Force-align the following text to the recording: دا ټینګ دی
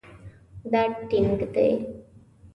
دا 0.71 0.81
ټینګ 1.09 1.41
دی 1.55 1.71